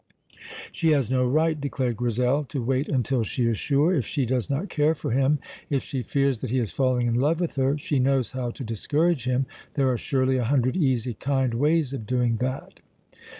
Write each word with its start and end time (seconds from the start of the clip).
"She 0.71 0.89
has 0.93 1.11
no 1.11 1.23
right," 1.27 1.61
declared 1.61 1.97
Grizel, 1.97 2.43
"to 2.45 2.63
wait 2.63 2.89
until 2.89 3.21
she 3.21 3.45
is 3.45 3.59
sure, 3.59 3.93
if 3.93 4.03
she 4.03 4.25
does 4.25 4.49
not 4.49 4.67
care 4.67 4.95
for 4.95 5.11
him. 5.11 5.37
If 5.69 5.83
she 5.83 6.01
fears 6.01 6.39
that 6.39 6.49
he 6.49 6.57
is 6.57 6.71
falling 6.71 7.05
in 7.05 7.13
love 7.13 7.39
with 7.39 7.53
her, 7.53 7.77
she 7.77 7.99
knows 7.99 8.31
how 8.31 8.49
to 8.49 8.63
discourage 8.63 9.25
him; 9.25 9.45
there 9.75 9.91
are 9.91 9.99
surely 9.99 10.37
a 10.37 10.43
hundred 10.45 10.75
easy, 10.75 11.13
kind 11.13 11.53
ways 11.53 11.93
of 11.93 12.07
doing 12.07 12.37
that." 12.37 12.79